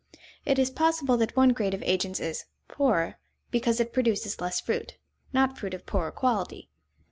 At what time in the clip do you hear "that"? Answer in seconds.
1.17-1.35